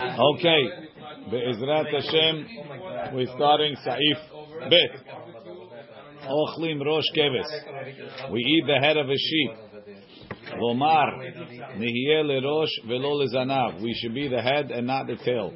[0.00, 0.62] Okay,
[1.30, 2.46] Be'ezrat Hashem,
[3.12, 5.04] we're starting Saif Bet.
[6.26, 8.30] Ochlim Rosh Keves.
[8.32, 9.50] We eat the head of a sheep.
[10.56, 11.18] Lomar,
[11.76, 13.82] Nihye lerosh velo lezanav.
[13.82, 15.52] We should be the head and not the tail.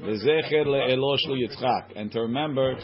[0.00, 1.92] Lezecher le'elosh Yitzchak.
[1.96, 2.76] And to remember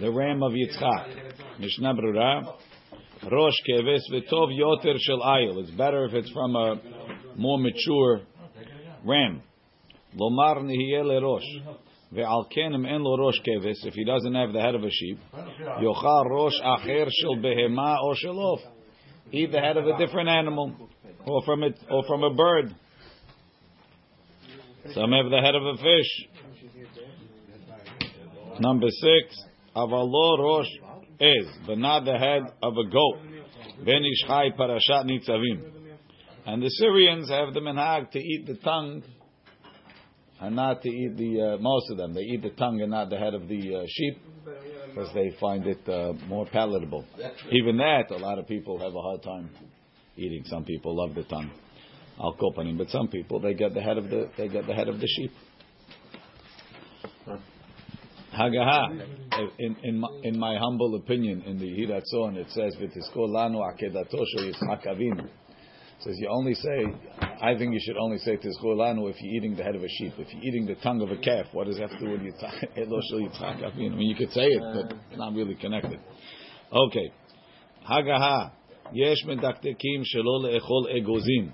[0.00, 1.60] the ram of Yitzchak.
[1.60, 2.56] Mishnah Berurah.
[3.30, 5.62] Rosh Keves v'tov yoter shel ayil.
[5.62, 6.80] It's better if it's from a
[7.36, 8.22] more mature
[9.04, 9.42] ram.
[10.16, 11.76] Lomar nihiyeh lerosh.
[12.12, 13.84] Ve'al kenim en lo rosh keves.
[13.84, 15.18] If he doesn't have the head of a sheep,
[15.80, 18.58] yochal rosh acher shel behema or shelof.
[19.32, 20.74] Eat the head of a different animal,
[21.24, 22.74] or from it, or from a bird.
[24.92, 26.28] Some have the head of a fish.
[28.58, 29.44] Number six,
[29.76, 30.66] avalo rosh
[31.20, 33.18] is, but not the head of a goat.
[33.84, 35.79] Ben Ish Chai parashat nitzavim.
[36.46, 39.02] And the Syrians have the minhag to eat the tongue
[40.40, 42.14] and not to eat the uh, most of them.
[42.14, 44.18] They eat the tongue and not the head of the uh, sheep
[44.88, 47.04] because they find it uh, more palatable.
[47.52, 49.50] Even that, a lot of people have a hard time
[50.16, 50.42] eating.
[50.46, 51.50] Some people love the tongue,
[52.18, 54.88] al kopanim, but some people they get the head of the they get the head
[54.88, 55.32] of the sheep.
[58.32, 59.04] Hagaha,
[59.58, 64.24] in, in, my, in my humble opinion, in the Hiratzon, it says, "V'tiskol lanu akedato
[64.38, 65.28] Yitzchak Avinu."
[66.02, 66.86] Says you only say,
[67.42, 70.14] I think you should only say Tizchulanu if you're eating the head of a sheep.
[70.18, 72.20] If you're eating the tongue of a calf, what does that have to do with
[72.22, 73.64] Yitzchak?
[73.72, 76.00] I mean, you could say it, but it's not really connected.
[76.72, 77.12] Okay.
[77.88, 78.52] Hagaha.
[78.92, 81.52] Yesh medaktekim shelo le'echol egozim.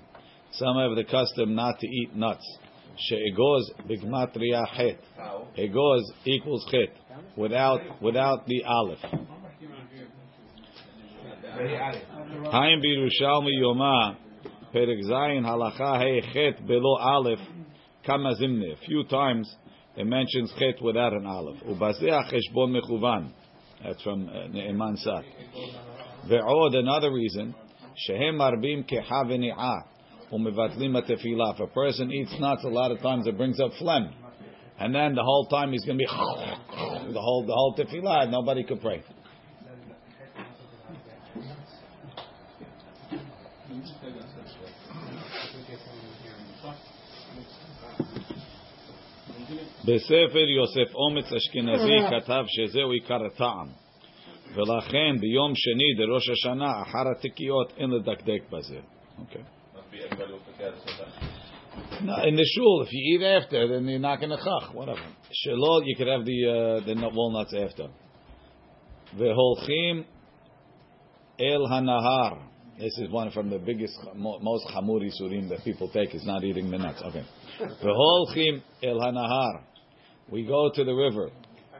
[0.53, 2.57] Some have the custom not to eat nuts.
[2.97, 4.99] She'egoz bigmatria chet.
[5.57, 6.89] Egoz equals chet.
[7.35, 8.99] Without, without the aleph.
[12.51, 14.15] Haim birushalmi yomah.
[14.77, 17.39] Perek Zayin Halacha Hey Chet below Aleph
[18.05, 18.73] Kama Zimne.
[18.73, 19.51] A few times
[19.95, 21.57] it mentions Chet without an Aleph.
[21.63, 23.31] Ubazeh Cheshbon Mechuvan.
[23.83, 25.23] That's from uh, Ne'eman Sat.
[26.29, 27.55] Ve'od, another reason,
[27.95, 29.81] Shehem Marbim Keha V'ni'ah.
[30.29, 34.13] If a person eats nuts, a lot of times it brings up phlegm.
[34.77, 36.05] And then the whole time he's going to be
[37.13, 39.03] the whole the whole tefillah, nobody could pray.
[49.86, 53.66] בספר יוסף אומץ אשכנזי כתב שזהו עיקר הטעם.
[54.54, 58.80] ולכן ביום שני דראש השנה, אחר התיקיות, אין לדקדק בזה.
[59.18, 59.42] Okay.
[62.02, 65.00] No, in the shul, if you eat after, then you're not going to chach, whatever.
[65.46, 67.88] Shalol, you could have the, uh, the walnuts after.
[69.16, 70.04] Veholchim
[71.40, 72.48] el hanahar.
[72.78, 76.70] This is one from the biggest, most chamuri surim that people take, is not eating
[76.70, 77.02] the nuts.
[77.02, 77.24] Okay.
[77.60, 79.64] Veholchim el hanahar.
[80.29, 81.29] We go to the river.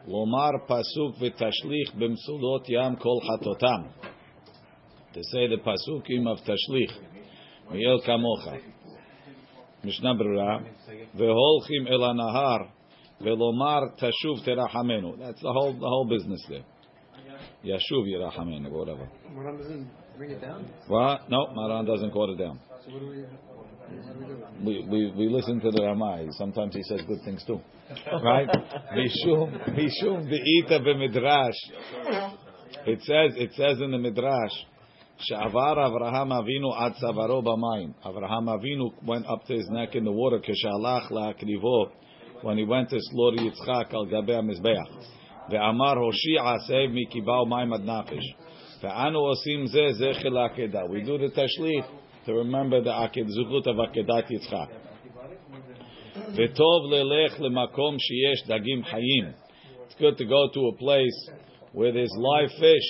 [0.08, 3.90] Lomar pasuk v'tashlich b'msulot yam kol hatotam.
[5.14, 6.92] To say the pasukim of tashlich.
[7.72, 8.62] Miel kamocha.
[9.84, 10.64] Mishnah Berurah.
[11.16, 12.70] V'holchim el hanahar.
[13.22, 15.20] Ve'lomar tashuv terachamenu.
[15.20, 16.64] That's the whole, the whole business there.
[17.66, 19.10] Yashuv yirachamenu, whatever.
[19.34, 20.66] Maran doesn't bring it down?
[20.88, 21.30] What?
[21.30, 22.60] No, Maran doesn't quote it down.
[22.86, 23.24] So what do we
[24.64, 26.28] We, we, we listen to the Ramai.
[26.32, 27.62] Sometimes he says good things too.
[28.24, 28.50] Right?
[28.94, 32.32] Mishum, Mishum be'ita b'midrash.
[32.86, 34.52] It says, it says in the midrash,
[35.30, 37.94] Sha'avar Avraham Avinu ad savaro b'mayim.
[38.06, 41.92] Avraham Avinu went up to his neck in the water, keshalach la'akrivo,
[42.42, 45.52] when he went to slaughter Yitzchak al gabe mizbeach.
[45.52, 48.26] Ve'amar Hoshi'a save mi kibao mayim ad nafesh.
[48.84, 50.90] Ve'anu osim ze akeda.
[50.90, 51.86] We do the tashlich
[52.28, 54.68] to remember the aked zuchut of akedat Yitzchak.
[56.36, 59.34] V'tov lelech lemakom sheyesh dagim hayim.
[59.86, 61.30] It's good to go to a place
[61.72, 62.90] where there's live fish.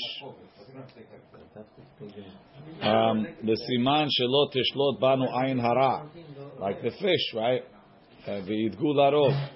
[2.81, 6.09] Um, the siman shelot tishlot banu ayin hara,
[6.59, 7.63] like the fish, right?
[8.27, 9.49] V'yidgu larov.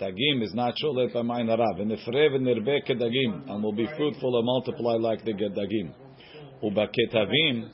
[0.00, 1.74] Dagim is not sholet by ayin hara.
[1.78, 5.92] V'nefre v'nirbe kedagim, and will be fruitful and multiply like the dagim.
[6.62, 7.68] Ubaketavim,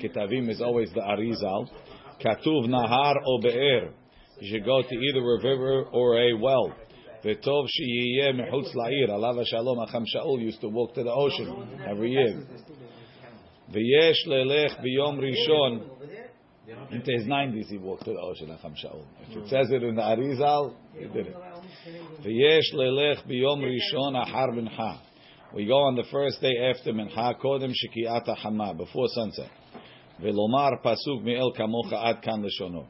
[0.00, 1.68] ketavim is always the arizal.
[2.24, 3.90] Katuv nahar o be'er.
[4.40, 6.74] You should go to either a river or a well.
[7.24, 9.08] V'tov sheyiyeh mechutz la'ir.
[9.08, 12.46] Alav shalom acham Shaul used to walk to the ocean every year.
[13.72, 15.90] V'yesh lelech b'yom rishon.
[16.90, 19.04] Into his 90s he walked to the ocean, acham Shaul.
[19.28, 21.36] If it says it in the Arizal, he did it.
[22.24, 25.00] V'yesh lelech b'yom rishon achar mincha.
[25.54, 29.50] We go on the first day after mincha, kodem shikiata hama, before sunset.
[30.19, 32.85] Velomar pasuk mi'el kamocha ad kan leshono.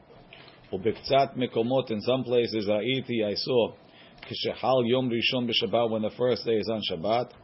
[0.72, 3.72] ובקצת מקומות, in some places, ראיתי, I saw,
[4.22, 7.34] כשחל יום ראשון בשבת, when the first day is on Shabbat,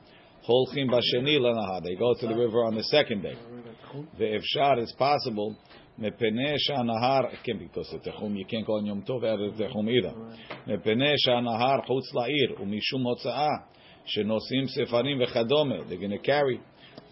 [0.47, 1.79] הולכים בשני לנהר.
[1.83, 3.37] They go to the river on the second day.
[4.19, 5.55] ואפשר, it's possible,
[5.99, 10.15] מפני שהנהר, כן, because the תחום, you can't go on יום טוב ערב תחום either.
[10.67, 13.49] מפני שהנהר חוץ לעיר, ומשום הוצאה,
[14.05, 16.59] שנושאים ספרים וכדומה, they're going to carry,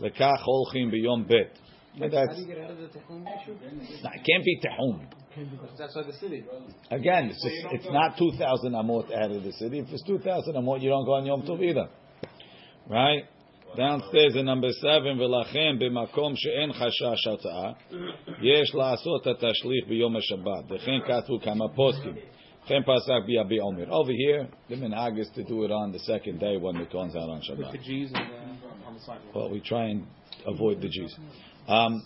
[0.00, 1.32] לכך הולכים ביום ב'.
[1.98, 3.54] How That's, do you get out of the Tehum issue?
[4.04, 5.06] no, it can't be tehum.
[5.72, 6.44] It's outside the city.
[6.90, 9.78] Again, it's, just, it's not 2,000 amot out of the city.
[9.78, 11.88] If it's 2,000 amot, you don't go on Yom Tov either.
[12.88, 13.22] Right?
[13.76, 17.72] Downstairs in number seven, ולכן במקום שאין חשש הרתעה,
[18.42, 20.64] יש לעשות את השליך ביום השבת.
[20.70, 22.14] וכן כתבו כמה פוסקים.
[22.64, 23.84] וכן פסק ביבי עומר.
[23.90, 27.16] Over here, the minhag is to do it on the second day when the Kohen's
[27.16, 27.72] out on With Shabbat.
[27.72, 29.34] the G's and the, on the sidewalk.
[29.34, 30.06] Well, we try and
[30.46, 31.14] avoid the G's.
[31.68, 32.02] Um,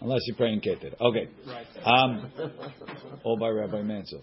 [0.00, 0.94] unless you're praying Keter.
[1.00, 1.28] Okay.
[1.46, 1.66] Right.
[1.84, 2.30] Um,
[3.24, 4.22] or by Rabbi Mansell.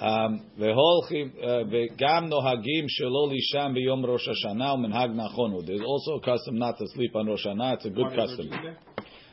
[0.00, 5.62] Um, והולכים, uh, וגם נוהגים שלא לישן ביום ראש השנה ומנהג נכון הוא.
[5.62, 7.74] There's also a custom not to sleep on Rosh Hashanah.
[7.74, 8.50] It's a good custom.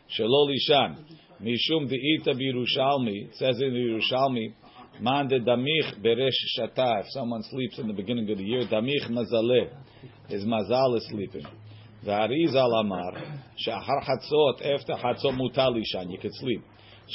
[0.07, 0.94] שלא לישן.
[1.42, 4.54] משום דאית בירושלמי, it says in Yerushalmi,
[5.00, 7.00] Man de damich beresh shata.
[7.00, 9.70] If someone sleeps in the beginning of the year, damich mazale,
[10.29, 11.47] His mazal is sleeping.
[12.05, 13.12] V'harizal amar
[13.56, 16.11] she'achar after chatzot, mutal ishan.
[16.11, 16.62] You could sleep.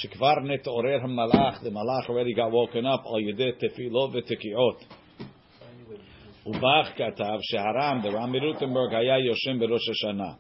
[0.03, 0.41] Shekvar.
[0.43, 3.03] The malach already got woken up.
[3.05, 4.31] Al tefilot.
[6.47, 7.39] Ubach katav.
[8.01, 9.19] The Rami Rutenberg haya
[9.59, 10.38] berosh Hashanah.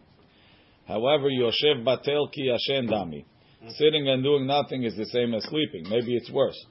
[0.87, 3.25] However, yoshev batel ki yashen dami.
[3.77, 5.89] Sitting and doing nothing is the same as sleeping.
[5.89, 6.65] Maybe it's worse.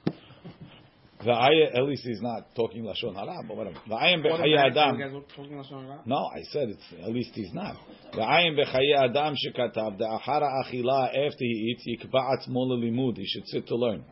[1.25, 3.77] The ayah, at least he's not talking lashon hara, but whatever.
[3.87, 5.23] The ayah bechayi adam.
[6.05, 7.77] No, I said it's at least he's not.
[8.13, 13.17] The ayah bechayi adam shekatav the achara achila after he eats yikba'at mola limud.
[13.17, 14.03] He should sit to learn.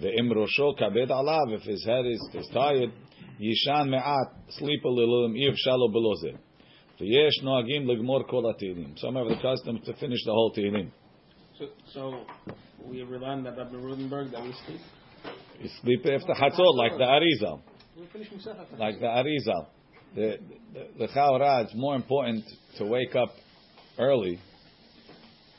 [0.00, 2.92] The imrosho kabed alav if his head is, is tired.
[3.40, 5.32] Yishan me'at sleep a little.
[5.34, 6.36] If shalo belozer.
[7.00, 8.98] V'yesh noagim legmor kol ha'tilim.
[8.98, 10.90] Some have the custom to finish the whole tilim.
[11.58, 12.26] So, so
[12.84, 14.80] we rely on that Rabbi Rudenberg that we sleep.
[15.60, 17.60] You sleep after Chatzot, like the Arizal.
[17.98, 18.78] We finish Musaf.
[18.78, 19.66] like the Arizal.
[20.14, 20.38] The
[20.72, 22.44] the, the Chaura, it's more important
[22.78, 23.30] to wake up
[23.98, 24.38] early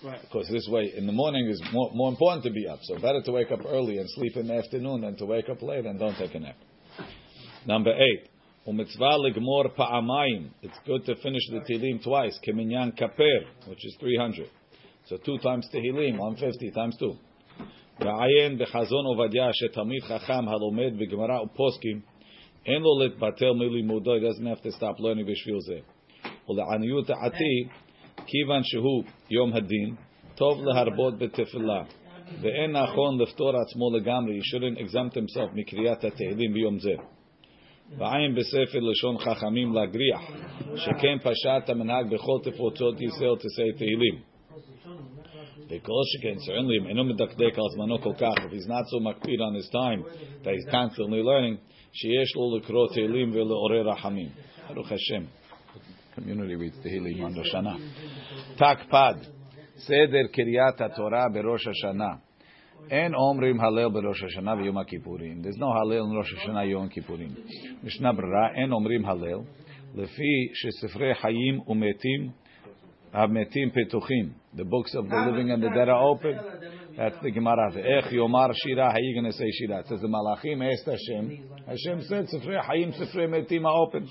[0.03, 0.19] Right.
[0.23, 2.79] because this way in the morning is more, more important to be up.
[2.81, 5.61] So better to wake up early and sleep in the afternoon than to wake up
[5.61, 6.55] late and don't take a nap.
[7.67, 8.27] Number eight.
[8.67, 10.49] Umitzvah ligmor pa'amayim.
[10.63, 12.39] It's good to finish the Tehillim twice.
[12.47, 14.49] Keminyan kaper, which is 300.
[15.07, 17.15] So two times Tehillim, 150 times two.
[18.05, 22.01] ועיין בחזון עובדיה שתלמיד חכם הלומד בגמרא ופוסקים
[22.65, 25.79] אין לו להתבטל מלימודו, he doesn't have to stop learning בשביל זה.
[26.49, 27.63] ולעניות דעתי,
[28.25, 29.95] כיוון שהוא יום הדין,
[30.35, 31.83] טוב להרבות בתפילה.
[32.41, 36.93] ואין נכון לפטור עצמו לגמרי, he shouldn't exempt himself מקריאת התהילים ביום זה.
[37.97, 40.21] ועין בספר לשון חכמים להגריח,
[40.75, 44.30] שכן פשט המנהג בכל תפוצות ישראל תשא תהילים.
[45.70, 49.40] וכל שכן, certainly, אם אינו מדקדק על זמנו כל כך, if he's not so מקפיד
[49.40, 50.02] on his time,
[50.44, 51.56] that he's constantly learning,
[51.92, 54.28] שיש לו לקרוא תהילים ולעורר רחמים.
[54.74, 55.22] ברוך השם.
[56.16, 57.76] community reads תהילים on ראש השנה.
[58.54, 59.14] תקפד,
[59.76, 62.26] סדר קריאת התורה בראש השנה.
[62.90, 65.42] אין אומרים הלל בראש השנה ויום הכיפורים.
[65.42, 67.28] There's no הלל in ראש השנה יום הכיפורים.
[67.84, 69.38] משנה ברירה, אין אומרים הלל,
[69.94, 72.30] לפי שספרי חיים ומתים
[73.12, 74.28] המתים פתוחים.
[74.54, 76.38] The books of the living and the dead are open.
[76.96, 77.70] That's the Gemara.
[77.72, 79.80] ואיך יאמר שירה, how you going to say שירה?
[79.80, 81.48] It says the מלאכים asked Hashem.
[81.66, 84.04] Hashem said, ספרי חיים, ספרי מתים are open.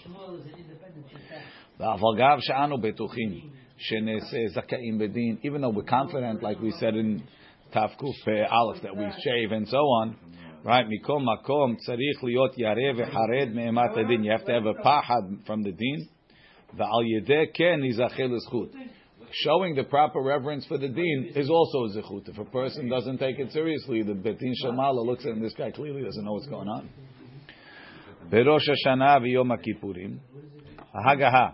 [1.80, 3.30] אבל גם שאנו בטוחים
[3.78, 7.22] שנעשה זכאים בדין, even though we're confident, like we said in
[7.70, 10.16] תק"פ א', that we shave and so on,
[10.64, 10.86] right?
[10.90, 14.24] מכל מקום צריך להיות ירא וחרד מאימת הדין.
[14.24, 16.16] You have to have a פחד from the דין.
[16.74, 18.70] ועל ידי כן ייזכה לזכות.
[19.44, 22.30] Showing the proper reverence for the deen is also a zechut.
[22.30, 25.72] If a person doesn't take it seriously, the betin shamala looks at him, this guy
[25.72, 26.90] clearly doesn't know what's going on.
[28.30, 30.18] בראש השנה ויום הכיפורים,
[30.94, 31.50] ההגהה,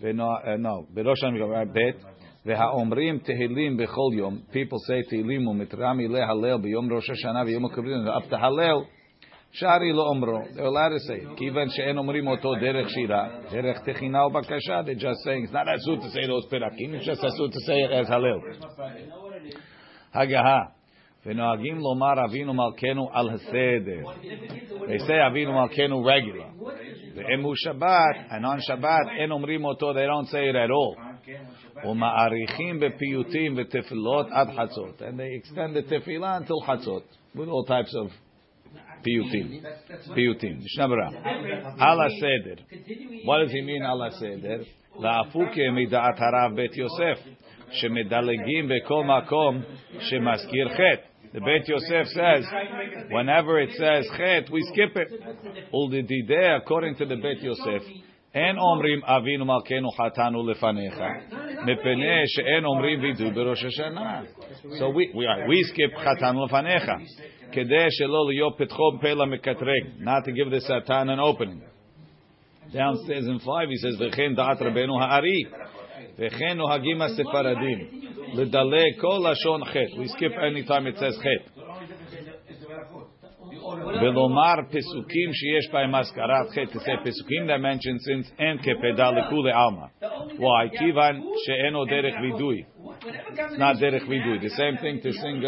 [0.00, 1.78] ונו- uh, no, בראש השנה ב'
[2.46, 8.26] והאומרים תהילים בכל יום, people say תהילים ומתרמי להלל ביום ראש השנה ויום הכיפורים, ואף
[8.28, 8.76] תהלל,
[9.54, 13.78] שרי לא אומרו, they're allowed to say it, כיוון שאין אומרים אותו דרך שירה, דרך
[13.84, 17.46] תחינה ובקשה, they're just saying, it's not אסור to say those פרקים, it's just אסור
[17.46, 18.40] to say it as הלל.
[20.14, 20.60] הגהה,
[21.26, 24.10] ונוהגים לומר אבינו מלכנו על הסדר.
[24.70, 26.64] They say אבינו מלכנו regular.
[27.14, 31.10] ואם הוא שבת, and on שבת, אין אומרים אותו, they don't say it at all.
[31.88, 35.02] ומאריכים בפיוטים ותפילות עד חצות.
[35.02, 37.02] And they extend the tefillah until חצות,
[37.36, 38.23] with all types of
[39.04, 39.46] פיוטים.
[40.14, 40.56] פיוטים.
[40.64, 41.08] משנה ברורה.
[41.78, 42.62] על הסדר.
[43.24, 44.62] What does he mean על הסדר?
[45.00, 47.28] להפוקה מדעת הרב בית יוסף,
[47.70, 49.60] שמדלגים בכל מקום
[50.00, 51.10] שמזכיר חטא.
[51.32, 52.44] The Beit Yosef says,
[53.10, 55.08] whenever it says chet, we skip it.
[55.72, 57.82] Uldidideh, according to the Beit Yosef,
[58.34, 61.00] אין אומרים אבינו מלכנו חטאנו לפניך,
[61.66, 64.20] מפני שאין אומרים וידוי בראש השנה.
[64.62, 66.90] So we, we, we skip חטאנו לפניך,
[67.52, 71.60] כדי שלא להיות פתחו פה למקטרג, not to give the satan an opening.
[72.72, 75.42] Downstairs in 5 he says, וכן דעת רבנו הארי,
[76.18, 77.78] וכן נוהגים הספרדים,
[78.34, 80.02] לדלג כל לשון חטא.
[80.02, 81.60] We skip any time it says חטא.
[84.02, 89.52] ולומר פסוקים שיש בהם הזכרת חטא, to say פסוקים that mention sins אין כפדה לכולי
[89.52, 89.86] עלמא.
[90.38, 90.78] Why?
[90.78, 92.62] כיוון שאינו דרך וידוי.
[93.00, 94.38] It's not דרך וידוי.
[94.38, 95.44] The same thing to sing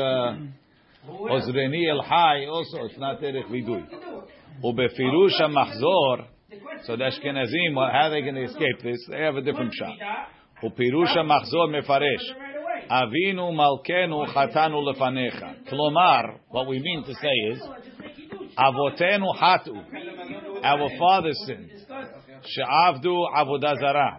[1.27, 3.83] עוזרני אל חי, also it's not דרך וידוי.
[4.65, 6.17] ובפירוש המחזור,
[6.85, 8.99] so the Ashkenazim, how are they going to escape this?
[9.09, 9.97] They have a different shot.
[10.65, 12.33] ופירוש המחזור מפרש,
[12.89, 15.45] אבינו מלכנו חטאנו לפניך.
[15.69, 16.21] כלומר,
[16.51, 17.69] what we mean to say is,
[18.59, 19.75] אבותינו חטאו,
[20.63, 21.95] our fathers sinned,
[22.43, 24.11] שעבדו עבודה זרה.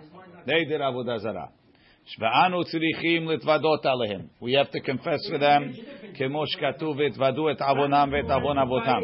[0.46, 1.46] They did עבודה זרה.
[2.20, 4.22] ואנו צריכים להתוודות עליהם.
[4.42, 5.74] We have to confess for them,
[6.14, 9.02] כמו שכתוב, והתוודו את עוונם ואת עוון אבותם.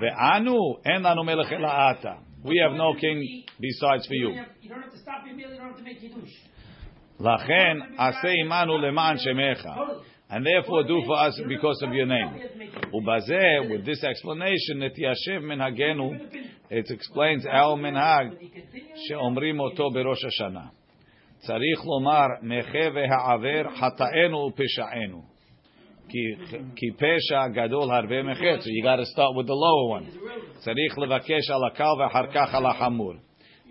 [0.00, 0.54] ואנו,
[0.86, 2.12] אין לנו מלך אלא אתה.
[2.44, 3.18] We have no king
[3.60, 4.30] besides for you.
[4.62, 6.52] You don't have to stop your meal, you don't have to make kiddush.
[7.20, 9.66] לכן, עשה עמנו למען שמך.
[10.30, 12.32] And therefore do for us because of your name.
[12.94, 16.12] ובזה, with this explanation, נתיישב מנהגנו,
[16.70, 18.26] it explains our מנהג,
[18.96, 20.64] שאומרים אותו בראש השנה.
[21.36, 25.22] צריך לומר, נכה והעבר חטאנו ופשענו.
[26.08, 26.18] כי,
[26.76, 28.60] כי פשע גדול הרבה מחטא.
[28.60, 30.06] So you got to start with the lower one.
[30.58, 33.12] צריך לבקש על הקל ואחר כך על החמור.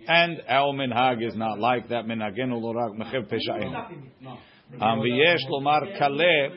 [0.06, 2.06] And our minhag is not like that.
[2.06, 3.72] מנהגנו לא רק מחב פשענו.
[4.72, 6.48] Um, ויש לומר קלה,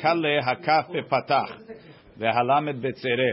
[0.00, 1.58] קלה הכף בפתח,
[2.16, 3.32] והלמד בצרה.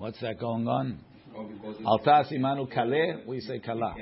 [0.00, 1.06] What's that going on?
[1.86, 3.92] על תעש עמנו קלה, we say קלה.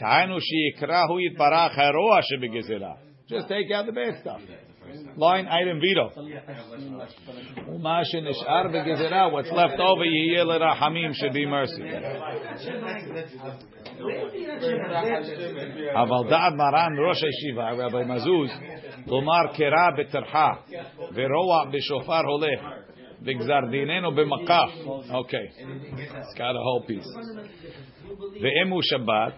[0.00, 2.94] היינו שיקרא הוא יתברך הרוע שבגזרה.
[3.28, 4.40] Just take out the bad stuff.
[5.16, 6.20] Line item veto.
[7.68, 11.82] ומה שנשאר בגזרה, what's left over יהיה לרחמים should be mercy.
[15.94, 18.50] אבל דעת מרן ראש הישיבה, רבי מזוז,
[19.06, 20.50] לומר קרא בטרחה
[21.14, 22.73] ורוע בשופר הולך.
[23.25, 25.11] B'makaf.
[25.11, 27.07] Okay, it's got a whole piece.
[28.93, 29.33] Shabbat,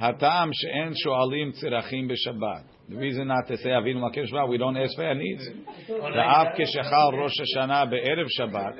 [0.00, 2.64] hatam she'en sho'alim tzirachim b'Shabbat.
[2.88, 5.48] The reason not to say Avinu Makim Shabbat, we don't ask for our needs.
[5.88, 8.74] Da'av Rosh Hashanah be'erev Shabbat,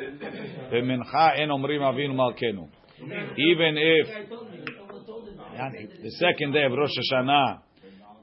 [0.72, 2.68] v'mincha en omrim Avinu Malkenu.
[3.36, 4.08] Even if
[6.02, 7.60] the second day of Rosh Hashanah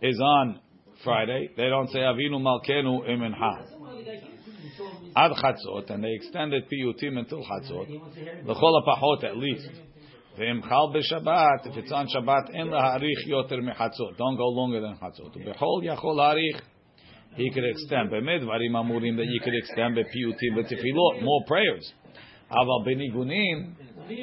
[0.02, 0.60] is on
[1.04, 3.77] Friday, they don't say Avinu Malkenu imencha.
[5.18, 7.90] Ad Chatzot, and they extended Piyutim until Chatzot.
[8.46, 9.70] L'chol hapachot at least.
[10.38, 14.16] Chal b'Shabbat, if it's on Shabbat, en laharich yoter mechatzot.
[14.18, 15.36] Don't go longer than Chatzot.
[15.36, 16.62] B'chol yachol harich,
[17.36, 18.12] he could extend.
[18.12, 21.92] B'midvarim amurim that you could extend b'piyutim b'tefilot, more prayers.
[22.52, 23.74] Aval b'nigunim,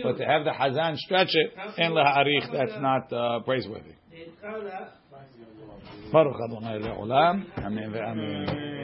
[0.05, 3.95] but to have the Hazan stretch it, en laharich, that's not uh, praiseworthy.
[6.13, 7.47] Baruch Adonai le'olam.
[7.59, 8.84] Amen ve'amen.